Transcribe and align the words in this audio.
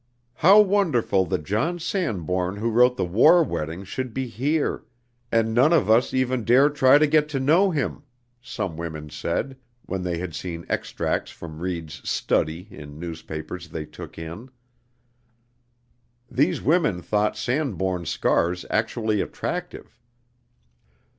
"How 0.33 0.59
wonderful 0.59 1.25
that 1.27 1.37
that 1.37 1.43
John 1.45 1.77
Sanbourne 1.77 2.55
who 2.55 2.71
wrote 2.71 2.97
'The 2.97 3.05
War 3.05 3.43
Wedding' 3.43 3.83
should 3.83 4.15
be 4.15 4.25
here, 4.25 4.83
and 5.31 5.53
none 5.53 5.71
of 5.71 5.91
us 5.91 6.11
even 6.11 6.43
dare 6.43 6.71
try 6.71 6.97
to 6.97 7.05
get 7.05 7.29
to 7.29 7.39
know 7.39 7.69
him!" 7.69 8.01
some 8.41 8.77
women 8.77 9.11
said, 9.11 9.57
when 9.85 10.01
they 10.01 10.17
had 10.17 10.33
seen 10.33 10.65
extracts 10.71 11.29
from 11.29 11.59
Reid's 11.59 12.01
"study" 12.09 12.67
in 12.71 12.97
newspapers 12.99 13.67
they 13.69 13.85
took 13.85 14.17
in. 14.17 14.49
These 16.31 16.63
women 16.63 17.03
thought 17.03 17.37
Sanbourne's 17.37 18.09
scars 18.09 18.65
actually 18.71 19.21
attractive. 19.21 20.01